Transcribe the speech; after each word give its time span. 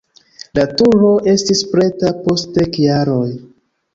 La 0.59 0.63
turo 0.79 1.09
estis 1.33 1.61
preta 1.75 2.11
post 2.23 2.51
dek 2.57 2.79
jaroj. 2.87 3.29